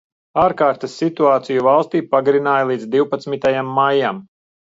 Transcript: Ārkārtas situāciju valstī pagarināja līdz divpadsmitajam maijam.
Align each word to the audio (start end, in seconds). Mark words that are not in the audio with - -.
Ārkārtas 0.43 0.95
situāciju 1.01 1.65
valstī 1.67 2.01
pagarināja 2.15 2.67
līdz 2.71 2.87
divpadsmitajam 2.97 3.73
maijam. 3.79 4.25